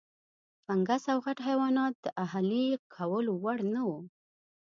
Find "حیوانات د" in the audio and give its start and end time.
1.47-2.07